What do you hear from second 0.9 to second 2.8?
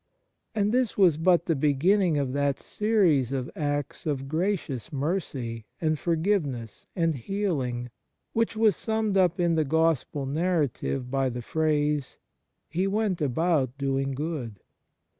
was but the beginning of that